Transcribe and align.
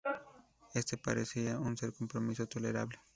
Este 0.73 0.97
parecía 0.97 1.59
ser 1.77 1.89
un 1.89 1.91
compromiso 1.91 2.47
tolerable. 2.47 2.97